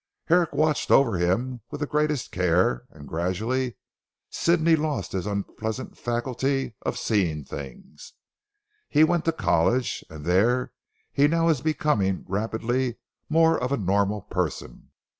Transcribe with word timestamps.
Herrick 0.25 0.51
watched 0.51 0.89
over 0.89 1.17
him 1.19 1.61
with 1.69 1.79
the 1.79 1.85
greatest 1.85 2.31
care 2.31 2.85
and 2.89 3.07
gradually 3.07 3.77
Sidney 4.31 4.75
lost 4.75 5.11
his 5.11 5.27
unpleasant 5.27 5.95
faculty 5.95 6.73
of 6.81 6.97
"seeing 6.97 7.43
things." 7.45 8.13
He 8.89 9.03
went 9.03 9.25
to 9.25 9.31
college, 9.31 10.03
and 10.09 10.25
there 10.25 10.73
he 11.11 11.27
now 11.27 11.49
is, 11.49 11.61
becoming 11.61 12.25
rapidly 12.27 12.97
more 13.29 13.55
of 13.61 13.71
a 13.71 13.77
normal 13.77 14.23
person. 14.23 14.89